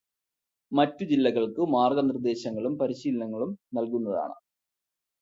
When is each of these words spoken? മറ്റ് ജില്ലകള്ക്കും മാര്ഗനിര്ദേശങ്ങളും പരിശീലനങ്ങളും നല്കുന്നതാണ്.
മറ്റ് 0.71 1.03
ജില്ലകള്ക്കും 1.05 1.71
മാര്ഗനിര്ദേശങ്ങളും 1.71 2.75
പരിശീലനങ്ങളും 2.77 3.59
നല്കുന്നതാണ്. 3.73 4.35